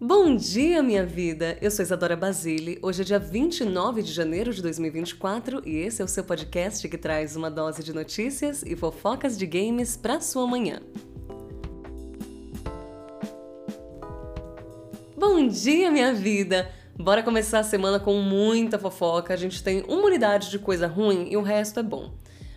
[0.00, 1.58] Bom dia, minha vida!
[1.60, 2.78] Eu sou Isadora Basile.
[2.80, 6.96] Hoje é dia 29 de janeiro de 2024 e esse é o seu podcast que
[6.96, 10.80] traz uma dose de notícias e fofocas de games para sua manhã.
[15.16, 16.70] Bom dia, minha vida!
[16.96, 19.34] Bora começar a semana com muita fofoca.
[19.34, 22.12] A gente tem uma unidade de coisa ruim e o resto é bom.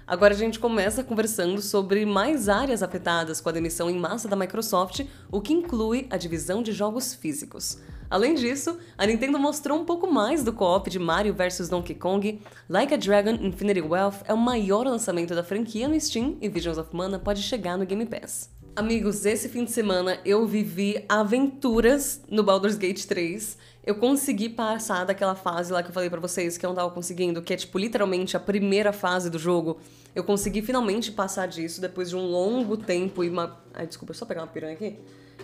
[0.06, 4.36] Agora a gente começa conversando sobre mais áreas afetadas com a demissão em massa da
[4.36, 7.78] Microsoft, o que inclui a divisão de jogos físicos.
[8.10, 12.42] Além disso, a Nintendo mostrou um pouco mais do co-op de Mario vs Donkey Kong.
[12.68, 16.78] Like a Dragon Infinity Wealth é o maior lançamento da franquia no Steam e Visions
[16.78, 18.61] of Mana pode chegar no Game Pass.
[18.74, 23.58] Amigos, esse fim de semana eu vivi aventuras no Baldur's Gate 3.
[23.86, 26.90] Eu consegui passar daquela fase lá que eu falei para vocês que eu não tava
[26.90, 29.78] conseguindo, que é tipo literalmente a primeira fase do jogo.
[30.16, 33.62] Eu consegui finalmente passar disso depois de um longo tempo e uma.
[33.74, 34.98] Ai, desculpa, só pegar uma piranha aqui.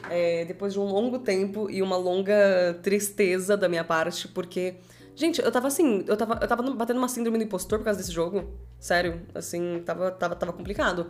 [0.09, 4.75] É, depois de um longo tempo e uma longa tristeza da minha parte, porque.
[5.15, 7.99] Gente, eu tava assim, eu tava, eu tava batendo uma síndrome do impostor por causa
[7.99, 8.53] desse jogo.
[8.79, 11.07] Sério, assim, tava, tava, tava complicado.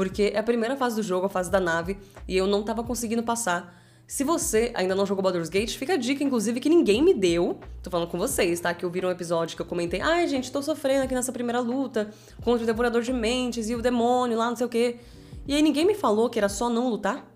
[0.00, 2.82] Porque é a primeira fase do jogo, a fase da nave, e eu não tava
[2.82, 3.78] conseguindo passar.
[4.06, 7.60] Se você ainda não jogou Baldur's Gate, fica a dica, inclusive, que ninguém me deu.
[7.82, 8.72] Tô falando com vocês, tá?
[8.72, 10.00] Que eu vi um episódio que eu comentei.
[10.00, 12.08] Ai, gente, tô sofrendo aqui nessa primeira luta
[12.42, 15.00] contra o Devorador de Mentes e o demônio lá, não sei o quê.
[15.46, 17.30] E aí ninguém me falou que era só não lutar.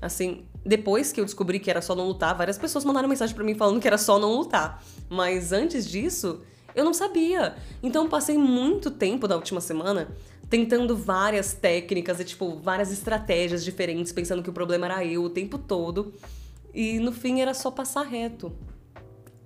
[0.00, 3.42] Assim, depois que eu descobri que era só não lutar, várias pessoas mandaram mensagem para
[3.42, 4.84] mim falando que era só não lutar.
[5.10, 6.42] Mas antes disso,
[6.76, 7.56] eu não sabia.
[7.82, 10.08] Então passei muito tempo da última semana
[10.48, 15.30] tentando várias técnicas e, tipo, várias estratégias diferentes, pensando que o problema era eu o
[15.30, 16.14] tempo todo.
[16.72, 18.52] E no fim era só passar reto.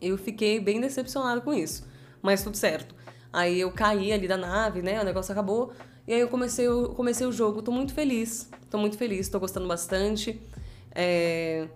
[0.01, 1.87] Eu fiquei bem decepcionado com isso.
[2.23, 2.95] Mas tudo certo.
[3.33, 5.01] Aí eu caí ali da nave, né?
[5.01, 5.73] O negócio acabou.
[6.07, 7.61] E aí eu comecei, eu comecei o jogo.
[7.61, 8.49] Tô muito feliz.
[8.71, 9.29] Tô muito feliz.
[9.29, 10.41] Tô gostando bastante.
[10.95, 11.69] É...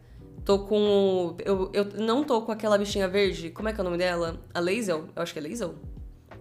[0.44, 1.36] Tô com.
[1.44, 3.50] Eu, eu não tô com aquela bichinha verde.
[3.50, 4.40] Como é que é o nome dela?
[4.54, 5.08] A Lazel?
[5.14, 5.74] Eu acho que é Lazel.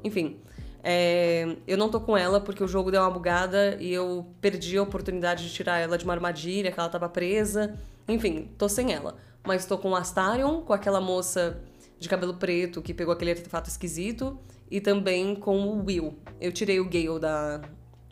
[0.03, 0.39] Enfim.
[0.83, 4.77] É, eu não tô com ela porque o jogo deu uma bugada e eu perdi
[4.77, 7.77] a oportunidade de tirar ela de uma armadilha, que ela tava presa.
[8.07, 9.15] Enfim, tô sem ela.
[9.45, 11.61] Mas tô com Astarion, com aquela moça
[11.99, 16.17] de cabelo preto que pegou aquele artefato esquisito, e também com o Will.
[16.39, 17.61] Eu tirei o Gale da,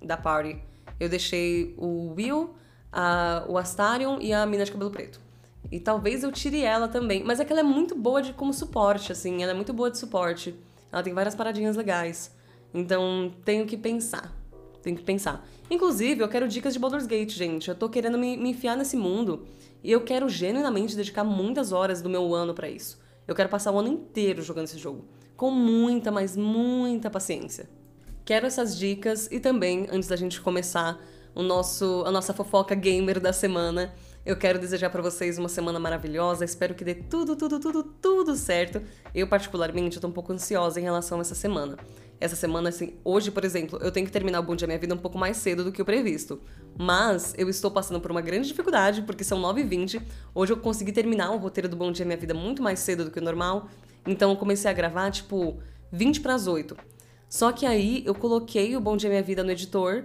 [0.04, 0.62] da party.
[1.00, 2.54] Eu deixei o Will,
[2.92, 5.20] a, o Astarion e a mina de cabelo preto.
[5.72, 7.24] E talvez eu tire ela também.
[7.24, 9.42] Mas é que ela é muito boa de como suporte, assim.
[9.42, 10.56] Ela é muito boa de suporte.
[10.92, 12.36] Ela tem várias paradinhas legais.
[12.74, 14.34] Então, tenho que pensar.
[14.82, 15.48] Tenho que pensar.
[15.70, 17.70] Inclusive, eu quero dicas de Baldur's Gate, gente.
[17.70, 19.46] Eu tô querendo me, me enfiar nesse mundo.
[19.84, 23.00] E eu quero genuinamente dedicar muitas horas do meu ano para isso.
[23.28, 25.06] Eu quero passar o ano inteiro jogando esse jogo.
[25.36, 27.70] Com muita, mas muita paciência.
[28.26, 31.00] Quero essas dicas e também, antes da gente começar
[31.34, 33.94] o nosso, a nossa fofoca gamer da semana,
[34.26, 36.44] eu quero desejar para vocês uma semana maravilhosa.
[36.44, 38.82] Espero que dê tudo, tudo, tudo, tudo certo.
[39.16, 41.78] Eu, particularmente, estou um pouco ansiosa em relação a essa semana
[42.20, 44.94] essa semana, assim, hoje, por exemplo, eu tenho que terminar o Bom Dia Minha Vida
[44.94, 46.42] um pouco mais cedo do que o previsto.
[46.78, 50.02] Mas eu estou passando por uma grande dificuldade, porque são 9h20.
[50.36, 53.12] Hoje eu consegui terminar o roteiro do Bom Dia Minha Vida muito mais cedo do
[53.12, 53.70] que o normal.
[54.06, 55.60] Então eu comecei a gravar, tipo,
[55.92, 56.76] 20 para as 8.
[57.30, 60.04] Só que aí eu coloquei o Bom Dia Minha Vida no editor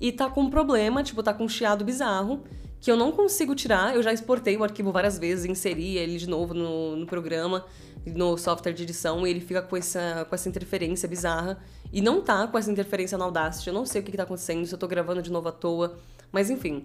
[0.00, 2.44] e tá com um problema, tipo, tá com um chiado bizarro
[2.80, 3.94] que eu não consigo tirar.
[3.94, 7.64] Eu já exportei o arquivo várias vezes, inseri ele de novo no, no programa
[8.14, 11.58] no software de edição e ele fica com essa, com essa interferência bizarra.
[11.92, 13.68] E não tá com essa interferência no Audacity.
[13.68, 15.52] Eu não sei o que, que tá acontecendo, se eu tô gravando de novo à
[15.52, 15.96] toa.
[16.30, 16.82] Mas enfim,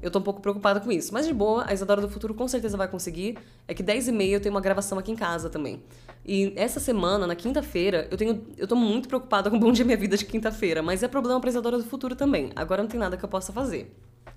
[0.00, 1.12] eu tô um pouco preocupada com isso.
[1.12, 3.36] Mas de boa, a Isadora do Futuro com certeza vai conseguir.
[3.66, 5.82] É que 10 e meia eu tenho uma gravação aqui em casa também.
[6.24, 8.46] E essa semana, na quinta-feira, eu tenho.
[8.56, 10.82] Eu tô muito preocupada com o Bom Dia Minha Vida de quinta-feira.
[10.82, 12.50] Mas é problema pra Isadora do Futuro também.
[12.54, 13.92] Agora não tem nada que eu possa fazer.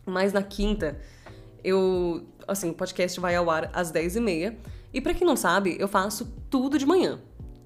[0.05, 0.99] Mas na quinta,
[1.63, 2.25] eu.
[2.47, 4.15] Assim, o podcast vai ao ar às 10
[4.93, 7.19] e para quem não sabe, eu faço tudo de manhã.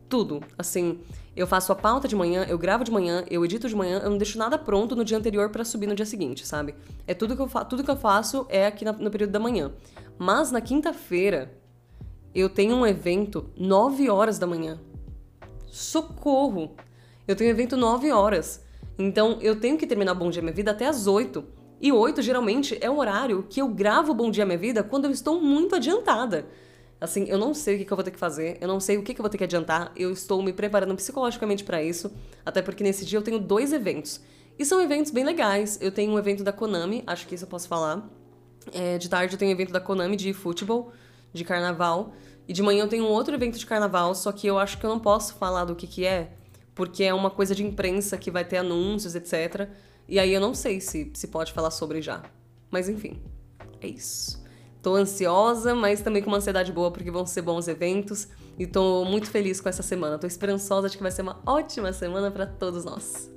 [0.10, 0.42] Tudo.
[0.58, 1.00] Assim,
[1.36, 4.10] eu faço a pauta de manhã, eu gravo de manhã, eu edito de manhã, eu
[4.10, 6.76] não deixo nada pronto no dia anterior para subir no dia seguinte, sabe?
[7.08, 9.40] É tudo que eu, fa tudo que eu faço é aqui na, no período da
[9.40, 9.72] manhã.
[10.18, 11.54] Mas na quinta-feira,
[12.34, 14.80] eu tenho um evento 9 horas da manhã.
[15.68, 16.76] Socorro!
[17.28, 18.62] Eu tenho um evento 9 horas.
[19.00, 21.61] Então eu tenho que terminar Bom Dia Minha Vida até as 8.
[21.82, 25.12] E 8 geralmente é o horário que eu gravo Bom Dia Minha Vida quando eu
[25.12, 26.46] estou muito adiantada.
[27.02, 29.04] Assim, eu não sei o que, eu vou ter que fazer, eu não sei o
[29.04, 32.14] que, que eu vou ter que adiantar, eu estou me preparando psicologicamente para isso,
[32.46, 34.22] até porque nesse dia eu tenho dois eventos.
[34.60, 35.80] E são eventos bem legais.
[35.82, 38.08] Eu tenho um evento da Konami, acho que isso eu posso falar.
[38.72, 40.92] É, de tarde eu tenho um evento da Konami de futebol,
[41.34, 42.14] de carnaval.
[42.48, 44.86] E de manhã eu tenho um outro evento de carnaval, só que eu acho que
[44.86, 46.34] eu não posso falar do que, que é,
[46.76, 49.68] porque é uma coisa de imprensa que vai ter anúncios, etc.
[50.08, 52.24] E aí eu não sei se se pode falar sobre já.
[52.70, 53.22] Mas enfim,
[53.82, 54.42] é isso.
[54.82, 58.28] Tô ansiosa, mas também com uma ansiedade boa porque vão ser bons eventos
[58.58, 60.18] e tô muito feliz com essa semana.
[60.18, 63.30] Tô esperançosa de que vai ser uma ótima semana para todos nós.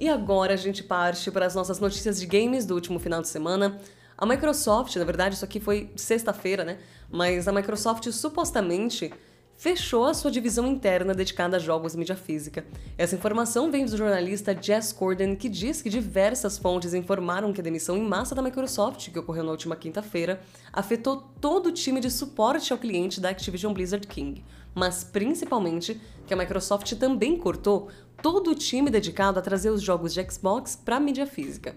[0.00, 3.28] E agora a gente parte para as nossas notícias de games do último final de
[3.28, 3.80] semana.
[4.18, 6.78] A Microsoft, na verdade, isso aqui foi sexta-feira, né?
[7.10, 9.12] Mas a Microsoft supostamente
[9.56, 12.64] fechou a sua divisão interna dedicada a jogos e mídia física.
[12.98, 17.64] Essa informação vem do jornalista Jess Corden, que diz que diversas fontes informaram que a
[17.64, 20.40] demissão em massa da Microsoft, que ocorreu na última quinta-feira,
[20.72, 26.34] afetou todo o time de suporte ao cliente da Activision Blizzard King, mas principalmente que
[26.34, 27.88] a Microsoft também cortou
[28.22, 31.74] todo o time dedicado a trazer os jogos de Xbox para mídia física.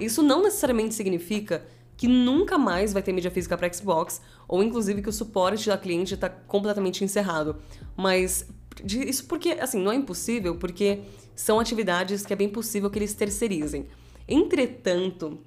[0.00, 1.64] Isso não necessariamente significa
[1.96, 5.78] que nunca mais vai ter mídia física para Xbox, ou inclusive que o suporte da
[5.78, 7.56] cliente está completamente encerrado.
[7.96, 8.46] Mas
[8.84, 11.02] isso porque, assim, não é impossível, porque
[11.34, 13.86] são atividades que é bem possível que eles terceirizem.
[14.26, 15.38] Entretanto,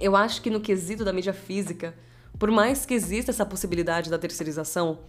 [0.00, 1.94] eu acho que no quesito da mídia física,
[2.38, 5.00] por mais que exista essa possibilidade da terceirização,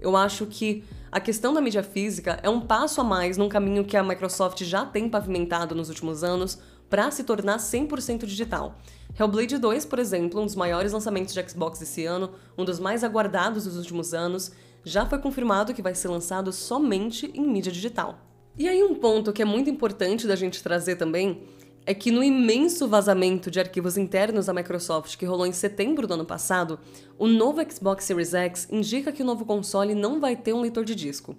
[0.00, 3.84] eu acho que a questão da mídia física é um passo a mais num caminho
[3.84, 6.58] que a Microsoft já tem pavimentado nos últimos anos
[6.88, 8.78] para se tornar 100% digital.
[9.18, 13.02] Hellblade 2, por exemplo, um dos maiores lançamentos de Xbox esse ano, um dos mais
[13.02, 14.52] aguardados dos últimos anos,
[14.84, 18.18] já foi confirmado que vai ser lançado somente em mídia digital.
[18.56, 21.42] E aí um ponto que é muito importante da gente trazer também
[21.86, 26.14] é que no imenso vazamento de arquivos internos da Microsoft que rolou em setembro do
[26.14, 26.78] ano passado,
[27.18, 30.84] o novo Xbox Series X indica que o novo console não vai ter um leitor
[30.84, 31.34] de disco.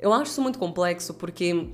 [0.00, 1.68] Eu acho isso muito complexo porque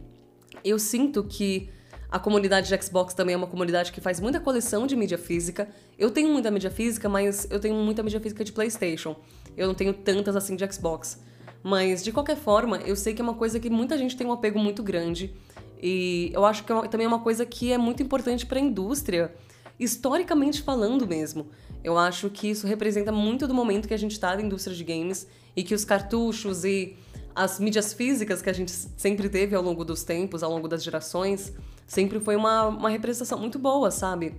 [0.63, 1.71] eu sinto que
[2.13, 5.67] a comunidade de Xbox também é uma comunidade que faz muita coleção de mídia física.
[5.99, 9.17] Eu tenho muita mídia física, mas eu tenho muita mídia física de PlayStation.
[9.57, 11.19] Eu não tenho tantas assim de Xbox.
[11.63, 14.33] Mas, de qualquer forma, eu sei que é uma coisa que muita gente tem um
[14.33, 15.35] apego muito grande.
[15.83, 18.63] E eu acho que é também é uma coisa que é muito importante para a
[18.63, 19.35] indústria,
[19.81, 21.47] historicamente falando mesmo.
[21.83, 24.85] Eu acho que isso representa muito do momento que a gente está na indústria de
[24.85, 25.27] games
[25.57, 26.95] e que os cartuchos e
[27.35, 30.85] as mídias físicas que a gente sempre teve ao longo dos tempos, ao longo das
[30.85, 31.55] gerações,
[31.93, 34.35] sempre foi uma, uma representação muito boa, sabe?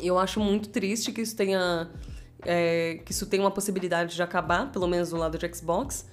[0.00, 1.90] E eu acho muito triste que isso tenha.
[2.42, 6.06] É, que isso tenha uma possibilidade de acabar, pelo menos do lado de Xbox.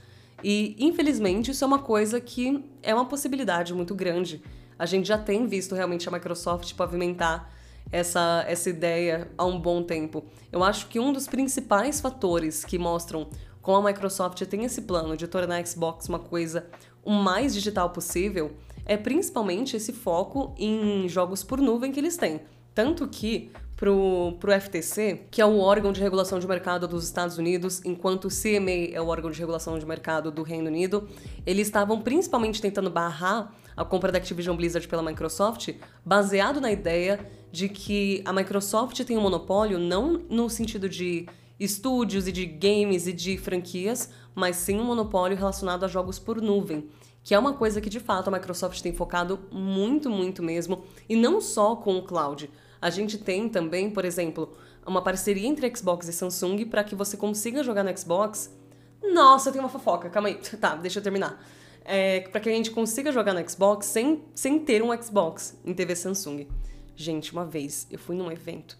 [0.43, 4.43] E, infelizmente, isso é uma coisa que é uma possibilidade muito grande.
[4.77, 7.49] A gente já tem visto realmente a Microsoft pavimentar
[7.89, 10.25] essa, essa ideia há um bom tempo.
[10.51, 13.29] Eu acho que um dos principais fatores que mostram
[13.61, 16.67] como a Microsoft tem esse plano de tornar a Xbox uma coisa
[17.05, 18.53] o mais digital possível
[18.85, 22.41] é principalmente esse foco em jogos por nuvem que eles têm.
[22.73, 27.37] Tanto que pro, pro FTC, que é o órgão de regulação de mercado dos Estados
[27.37, 31.07] Unidos, enquanto o CMA é o órgão de regulação de mercado do Reino Unido,
[31.45, 35.69] eles estavam principalmente tentando barrar a compra da Activision Blizzard pela Microsoft,
[36.05, 37.19] baseado na ideia
[37.51, 41.27] de que a Microsoft tem um monopólio não no sentido de
[41.59, 46.41] estúdios e de games e de franquias, mas sim um monopólio relacionado a jogos por
[46.41, 46.87] nuvem
[47.23, 51.15] que é uma coisa que de fato a Microsoft tem focado muito, muito mesmo, e
[51.15, 52.49] não só com o cloud.
[52.81, 54.51] A gente tem também, por exemplo,
[54.85, 58.53] uma parceria entre Xbox e Samsung para que você consiga jogar no Xbox.
[59.01, 60.39] Nossa, tem uma fofoca, calma aí.
[60.59, 61.41] Tá, deixa eu terminar.
[61.85, 65.73] É, para que a gente consiga jogar no Xbox sem, sem ter um Xbox em
[65.73, 66.47] TV Samsung.
[66.95, 68.77] Gente, uma vez eu fui num evento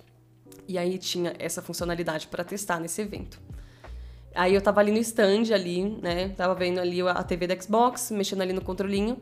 [0.67, 3.41] e aí tinha essa funcionalidade para testar nesse evento.
[4.35, 6.29] Aí eu tava ali no stand ali, né?
[6.29, 9.17] Tava vendo ali a TV da Xbox, mexendo ali no controlinho.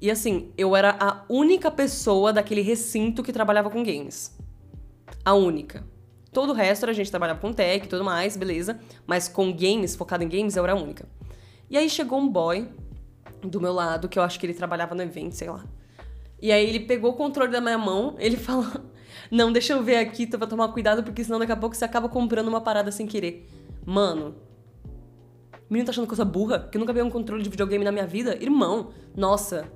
[0.00, 4.36] E assim, eu era a única pessoa daquele recinto que trabalhava com games.
[5.24, 5.84] A única.
[6.32, 8.78] Todo o resto a gente trabalhava com tech e tudo mais, beleza.
[9.06, 11.08] Mas com games, focado em games, eu era a única.
[11.70, 12.68] E aí chegou um boy
[13.42, 15.64] do meu lado, que eu acho que ele trabalhava no evento, sei lá.
[16.40, 18.66] E aí ele pegou o controle da minha mão, ele falou:
[19.30, 21.84] Não, deixa eu ver aqui, tu vai tomar cuidado, porque senão daqui a pouco você
[21.84, 23.48] acaba comprando uma parada sem querer.
[23.84, 24.34] Mano,
[25.68, 28.06] o menino tá achando coisa burra, que nunca vi um controle de videogame na minha
[28.06, 28.36] vida.
[28.40, 29.70] Irmão, nossa,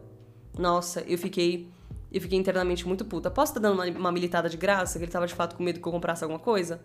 [0.56, 1.68] nossa, eu fiquei.
[2.12, 3.30] Eu fiquei internamente muito puta.
[3.30, 4.98] Posso estar dando uma, uma militada de graça?
[4.98, 6.80] Que ele tava de fato com medo que eu comprasse alguma coisa?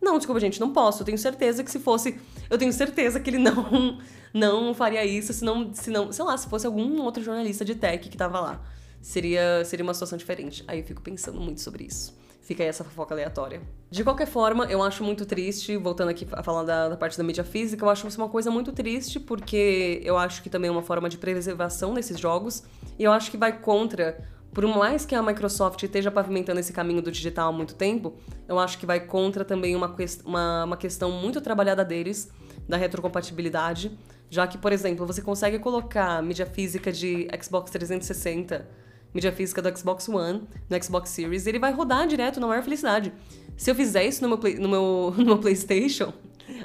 [0.00, 1.02] Não, desculpa, gente, não posso.
[1.02, 2.18] Eu tenho certeza que se fosse.
[2.48, 3.98] Eu tenho certeza que ele não
[4.32, 6.12] não faria isso se não, se não.
[6.12, 8.62] Sei lá, se fosse algum outro jornalista de tech que tava lá.
[9.00, 10.64] Seria, seria uma situação diferente.
[10.68, 12.16] Aí eu fico pensando muito sobre isso.
[12.50, 13.62] Fica aí essa fofoca aleatória.
[13.88, 17.22] De qualquer forma, eu acho muito triste, voltando aqui a falar da, da parte da
[17.22, 20.72] mídia física, eu acho isso uma coisa muito triste, porque eu acho que também é
[20.72, 22.64] uma forma de preservação desses jogos,
[22.98, 24.18] e eu acho que vai contra
[24.52, 28.14] por mais que a Microsoft esteja pavimentando esse caminho do digital há muito tempo,
[28.48, 32.32] eu acho que vai contra também uma, uma, uma, questão muito trabalhada deles,
[32.68, 33.96] da retrocompatibilidade,
[34.28, 38.66] já que, por exemplo, você consegue colocar mídia física de Xbox 360
[39.14, 43.12] mídia física do Xbox One, no Xbox Series, ele vai rodar direto na maior felicidade.
[43.56, 46.12] Se eu fizer isso no meu, play, no meu, no meu PlayStation,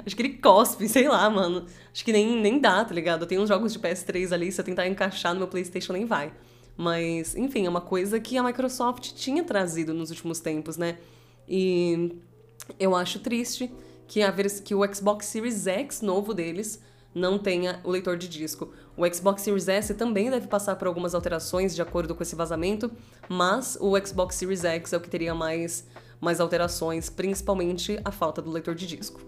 [0.04, 1.66] acho que ele cospe, sei lá, mano.
[1.92, 3.22] Acho que nem, nem dá, tá ligado?
[3.22, 6.04] Eu tenho uns jogos de PS3 ali, se eu tentar encaixar no meu PlayStation, nem
[6.04, 6.32] vai.
[6.76, 10.98] Mas, enfim, é uma coisa que a Microsoft tinha trazido nos últimos tempos, né?
[11.48, 12.16] E
[12.78, 13.72] eu acho triste
[14.06, 16.80] que, a, que o Xbox Series X novo deles
[17.16, 18.70] não tenha o leitor de disco.
[18.94, 22.92] O Xbox Series S também deve passar por algumas alterações de acordo com esse vazamento,
[23.26, 25.86] mas o Xbox Series X é o que teria mais,
[26.20, 29.18] mais alterações, principalmente a falta do leitor de disco.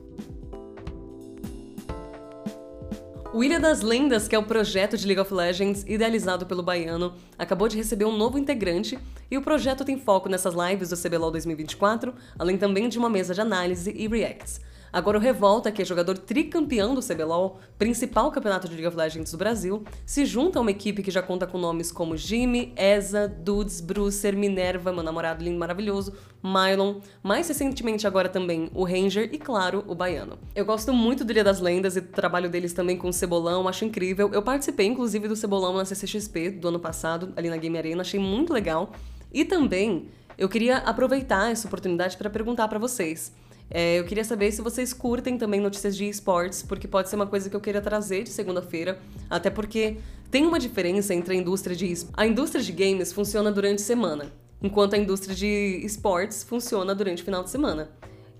[3.32, 7.14] O Ilha das Lendas, que é o projeto de League of Legends idealizado pelo Baiano,
[7.38, 8.98] acabou de receber um novo integrante
[9.30, 13.34] e o projeto tem foco nessas lives do CBLOL 2024, além também de uma mesa
[13.34, 14.60] de análise e reacts.
[14.92, 19.30] Agora o Revolta, que é jogador tricampeão do CBLOL, principal campeonato de League of Legends
[19.32, 23.28] do Brasil, se junta a uma equipe que já conta com nomes como Jimmy, Eza,
[23.28, 29.38] Dudes, Brucer, Minerva, meu namorado lindo maravilhoso, Mylon, mais recentemente agora também o Ranger e,
[29.38, 30.38] claro, o Baiano.
[30.54, 33.68] Eu gosto muito do Ilha das Lendas e do trabalho deles também com o Cebolão,
[33.68, 34.30] acho incrível.
[34.32, 38.20] Eu participei, inclusive, do Cebolão na CCXP do ano passado, ali na Game Arena, achei
[38.20, 38.92] muito legal.
[39.32, 43.32] E também eu queria aproveitar essa oportunidade para perguntar para vocês.
[43.70, 47.26] É, eu queria saber se vocês curtem também notícias de esportes, porque pode ser uma
[47.26, 48.98] coisa que eu queira trazer de segunda-feira,
[49.28, 49.98] até porque
[50.30, 54.32] tem uma diferença entre a indústria de a indústria de games funciona durante semana,
[54.62, 57.90] enquanto a indústria de esportes funciona durante o final de semana.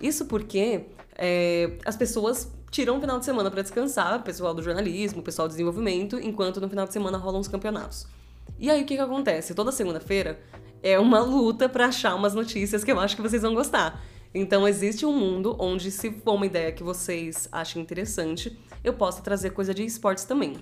[0.01, 4.63] Isso porque é, as pessoas tiram o final de semana para descansar, o pessoal do
[4.63, 8.07] jornalismo, o pessoal do desenvolvimento, enquanto no final de semana rolam os campeonatos.
[8.59, 9.55] E aí o que, que acontece?
[9.55, 10.39] Toda segunda-feira
[10.83, 14.01] é uma luta para achar umas notícias que eu acho que vocês vão gostar.
[14.35, 19.23] Então existe um mundo onde, se for uma ideia que vocês achem interessante, eu posso
[19.23, 20.57] trazer coisa de esportes também.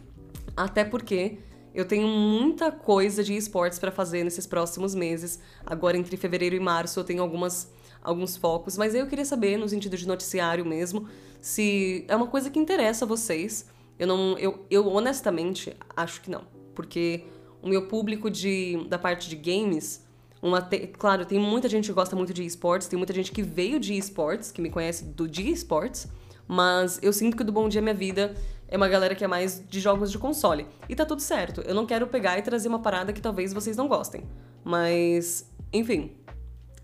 [0.56, 1.38] Até porque
[1.74, 5.38] eu tenho muita coisa de esportes para fazer nesses próximos meses.
[5.64, 7.70] Agora, entre fevereiro e março, eu tenho algumas,
[8.02, 11.06] alguns focos, mas eu queria saber, no sentido de noticiário mesmo,
[11.38, 13.66] se é uma coisa que interessa a vocês.
[13.98, 14.38] Eu não.
[14.38, 16.44] Eu, eu honestamente acho que não.
[16.74, 17.24] Porque
[17.62, 20.05] o meu público de, da parte de games
[20.46, 20.86] uma te...
[20.86, 23.94] Claro, tem muita gente que gosta muito de esportes, tem muita gente que veio de
[23.94, 26.08] esportes, que me conhece do dia esportes,
[26.46, 28.34] mas eu sinto que do Bom Dia Minha Vida
[28.68, 30.66] é uma galera que é mais de jogos de console.
[30.88, 31.60] E tá tudo certo.
[31.62, 34.22] Eu não quero pegar e trazer uma parada que talvez vocês não gostem.
[34.64, 36.12] Mas, enfim,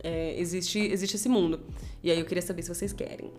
[0.02, 1.61] é, existe, existe esse mundo.
[2.02, 3.33] E aí eu queria saber se vocês querem.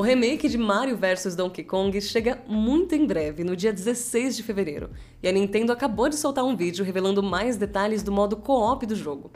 [0.00, 4.42] O remake de Mario vs Donkey Kong chega muito em breve, no dia 16 de
[4.42, 4.88] fevereiro,
[5.22, 8.96] e a Nintendo acabou de soltar um vídeo revelando mais detalhes do modo co-op do
[8.96, 9.30] jogo.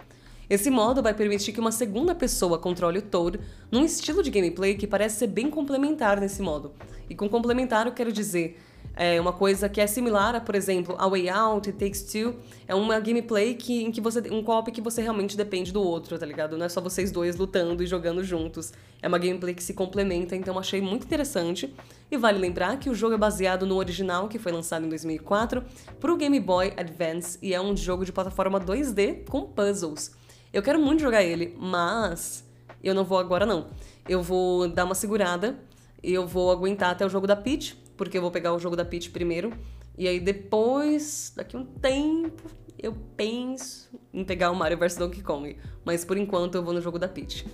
[0.48, 3.38] Esse modo vai permitir que uma segunda pessoa controle o Toad
[3.70, 6.72] num estilo de gameplay que parece ser bem complementar nesse modo.
[7.10, 8.58] E com complementar eu quero dizer
[8.96, 12.36] é uma coisa que é similar a, por exemplo, a Way Out, It Takes Two.
[12.66, 14.20] É uma gameplay que, em que você.
[14.30, 16.56] um co que você realmente depende do outro, tá ligado?
[16.56, 18.72] Não é só vocês dois lutando e jogando juntos.
[19.02, 21.74] É uma gameplay que se complementa, então achei muito interessante.
[22.10, 25.64] E vale lembrar que o jogo é baseado no original, que foi lançado em 2004,
[25.98, 30.12] pro Game Boy Advance e é um jogo de plataforma 2D com puzzles.
[30.52, 32.44] Eu quero muito jogar ele, mas
[32.82, 33.66] eu não vou agora não.
[34.08, 35.58] Eu vou dar uma segurada
[36.00, 38.76] e eu vou aguentar até o jogo da Peach porque eu vou pegar o jogo
[38.76, 39.52] da Peach primeiro.
[39.96, 42.42] E aí depois, daqui um tempo,
[42.78, 45.56] eu penso em pegar o Mario vs Donkey Kong.
[45.84, 47.46] Mas por enquanto eu vou no jogo da Peach.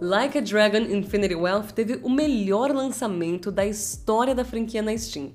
[0.00, 5.32] Like a Dragon Infinity Wealth teve o melhor lançamento da história da franquia na Steam.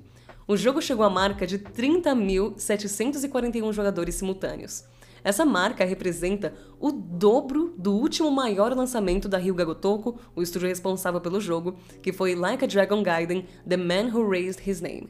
[0.47, 4.83] O jogo chegou à marca de 30.741 jogadores simultâneos.
[5.23, 11.21] Essa marca representa o dobro do último maior lançamento da Ryuga Gotoku, o estúdio responsável
[11.21, 15.09] pelo jogo, que foi Like a Dragon Gaiden: The Man Who Raised His Name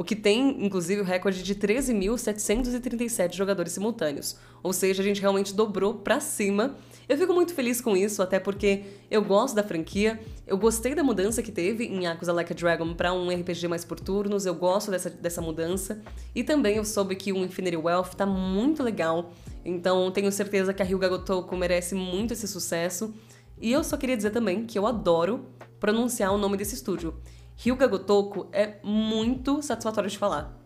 [0.00, 4.34] o que tem, inclusive, o recorde de 13.737 jogadores simultâneos.
[4.62, 6.74] Ou seja, a gente realmente dobrou pra cima.
[7.10, 11.02] Eu fico muito feliz com isso, até porque eu gosto da franquia, eu gostei da
[11.02, 14.54] mudança que teve em Yakuza Like a Dragon para um RPG mais por turnos, eu
[14.54, 16.00] gosto dessa, dessa mudança.
[16.32, 19.32] E também eu soube que o Infinity Wealth tá muito legal,
[19.64, 23.12] então tenho certeza que a Ryuga Gotoku merece muito esse sucesso.
[23.60, 25.46] E eu só queria dizer também que eu adoro
[25.80, 27.16] pronunciar o nome desse estúdio.
[27.56, 30.56] Ryuga Gotoku é muito satisfatório de falar.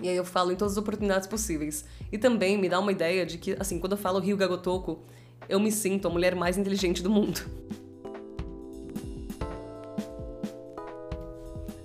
[0.00, 1.84] E aí eu falo em todas as oportunidades possíveis.
[2.10, 5.04] E também me dá uma ideia de que, assim, quando eu falo Ryuga Gotoku,
[5.50, 7.40] eu me sinto a mulher mais inteligente do mundo.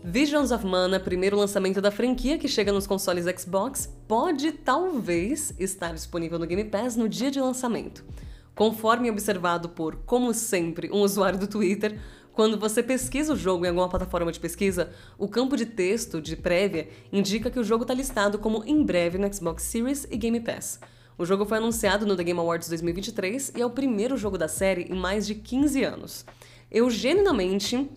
[0.03, 5.93] Visions of Mana, primeiro lançamento da franquia que chega nos consoles Xbox, pode talvez estar
[5.93, 8.05] disponível no Game Pass no dia de lançamento.
[8.55, 11.99] Conforme observado por, como sempre, um usuário do Twitter,
[12.35, 16.35] Quando você pesquisa o jogo em alguma plataforma de pesquisa, o campo de texto de
[16.35, 20.41] prévia indica que o jogo está listado como em breve no Xbox Series e Game
[20.41, 20.81] Pass.
[21.17, 24.49] O jogo foi anunciado no The Game Awards 2023 e é o primeiro jogo da
[24.49, 26.25] série em mais de 15 anos.
[26.69, 27.89] Eu genuinamente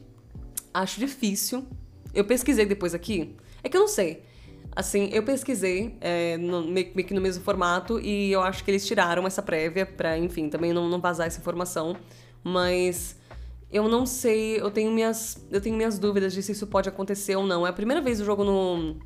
[0.72, 1.66] acho difícil.
[2.14, 3.34] Eu pesquisei depois aqui.
[3.62, 4.22] É que eu não sei.
[4.74, 8.70] Assim, eu pesquisei é, no, meio, meio, que no mesmo formato e eu acho que
[8.70, 11.96] eles tiraram essa prévia pra, enfim, também não, não vazar essa informação.
[12.44, 13.16] Mas
[13.72, 17.34] eu não sei, eu tenho minhas, eu tenho minhas dúvidas de se isso pode acontecer
[17.34, 17.66] ou não.
[17.66, 18.96] É a primeira vez o jogo no,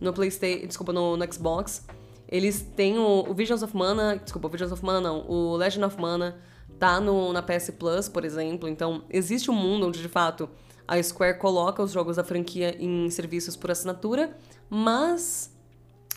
[0.00, 1.84] no PlayStation, desculpa, no, no Xbox.
[2.28, 5.86] Eles têm o, o, Visions of Mana, desculpa, o Visions of Mana não, o Legend
[5.86, 6.36] of Mana
[6.78, 8.68] tá no, na PS Plus, por exemplo.
[8.68, 10.48] Então, existe um mundo onde, de fato,
[10.86, 14.36] a Square coloca os jogos da franquia em serviços por assinatura,
[14.68, 15.50] mas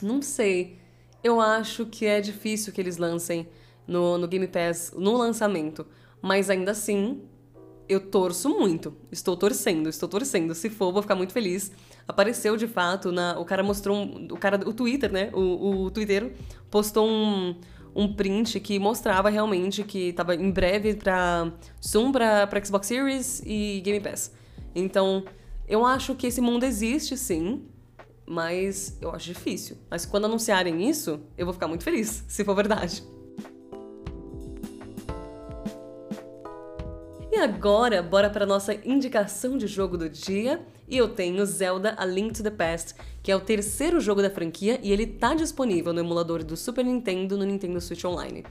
[0.02, 0.80] não sei.
[1.24, 3.48] Eu acho que é difícil que eles lancem
[3.88, 5.86] no, no Game Pass no lançamento.
[6.22, 7.22] Mas ainda assim,
[7.88, 8.96] eu torço muito.
[9.12, 10.54] Estou torcendo, estou torcendo.
[10.56, 11.72] Se for, vou ficar muito feliz.
[12.12, 15.30] Apareceu de fato, na, o cara mostrou um, o cara, o Twitter, né?
[15.34, 16.34] O, o Twitter
[16.70, 17.56] postou um,
[17.96, 21.52] um print que mostrava realmente que estava em breve para
[21.82, 24.34] Zoom, para Xbox Series e Game Pass.
[24.76, 25.24] Então,
[25.68, 27.64] eu acho que esse mundo existe, sim,
[28.26, 29.78] mas eu acho difícil.
[29.90, 33.04] Mas quando anunciarem isso, eu vou ficar muito feliz, se for verdade.
[37.44, 40.62] Agora, bora para nossa indicação de jogo do dia.
[40.88, 44.30] E eu tenho Zelda A Link to the Past, que é o terceiro jogo da
[44.30, 48.44] franquia e ele tá disponível no emulador do Super Nintendo no Nintendo Switch Online.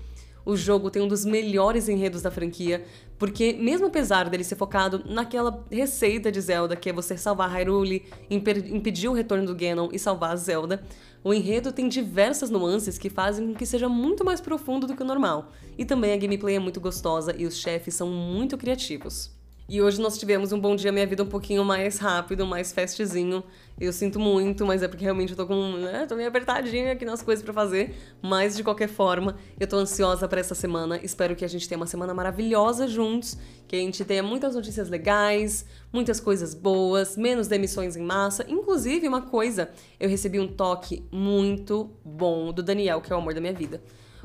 [0.51, 2.85] O jogo tem um dos melhores enredos da franquia,
[3.17, 8.05] porque mesmo apesar dele ser focado naquela receita de Zelda, que é você salvar Hyrule,
[8.29, 10.83] impedir o retorno do Ganon e salvar a Zelda,
[11.23, 15.05] o enredo tem diversas nuances que fazem com que seja muito mais profundo do que
[15.05, 15.53] o normal.
[15.79, 19.31] E também a gameplay é muito gostosa e os chefes são muito criativos.
[19.73, 23.45] E hoje nós tivemos um bom dia, minha vida um pouquinho mais rápido, mais festzinho.
[23.79, 27.05] Eu sinto muito, mas é porque realmente eu tô com, né, tô meio apertadinha aqui
[27.05, 30.99] nas coisas para fazer, mas de qualquer forma, eu tô ansiosa para essa semana.
[31.05, 34.89] Espero que a gente tenha uma semana maravilhosa juntos, que a gente tenha muitas notícias
[34.91, 38.45] legais, muitas coisas boas, menos demissões em massa.
[38.49, 43.35] Inclusive, uma coisa, eu recebi um toque muito bom do Daniel, que é o amor
[43.35, 43.81] da minha vida.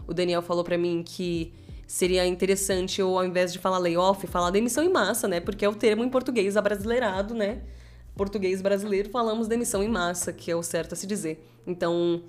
[0.07, 1.53] O Daniel falou para mim que
[1.87, 5.39] seria interessante eu, ao invés de falar layoff, falar demissão em massa, né?
[5.39, 7.61] Porque é o termo em português abrasileirado, né?
[8.15, 11.45] Português brasileiro, falamos demissão em massa, que é o certo a se dizer.
[11.67, 12.23] Então,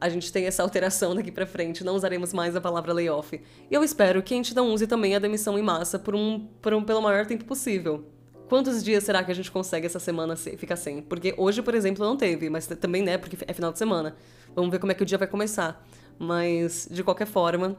[0.00, 3.40] a gente tem essa alteração daqui para frente, não usaremos mais a palavra layoff.
[3.70, 6.46] E eu espero que a gente não use também a demissão em massa por um,
[6.60, 8.04] por um pelo maior tempo possível.
[8.48, 11.02] Quantos dias será que a gente consegue essa semana ficar sem?
[11.02, 14.14] Porque hoje, por exemplo, não teve, mas também, né, porque é final de semana.
[14.54, 15.84] Vamos ver como é que o dia vai começar.
[16.18, 17.76] Mas, de qualquer forma,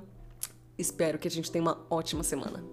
[0.78, 2.64] Espero que a gente tenha uma ótima semana.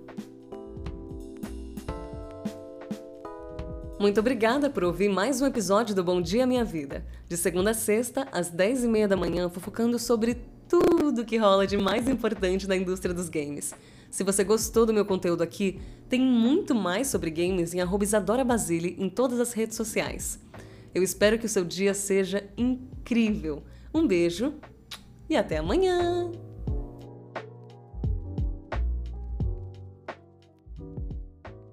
[3.98, 7.06] Muito obrigada por ouvir mais um episódio do Bom Dia Minha Vida.
[7.26, 10.36] De segunda a sexta, às 10h30 da manhã, fofocando sobre
[10.68, 13.72] tudo que rola de mais importante na indústria dos games.
[14.10, 18.94] Se você gostou do meu conteúdo aqui, tem muito mais sobre games em Isadora Basile
[18.98, 20.38] em todas as redes sociais.
[20.94, 23.62] Eu espero que o seu dia seja incrível.
[23.94, 24.54] Um beijo
[25.28, 26.43] e até amanhã!